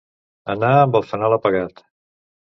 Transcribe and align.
Anar 0.53 0.71
amb 0.77 0.97
el 1.01 1.05
fanal 1.11 1.37
apagat. 1.39 1.85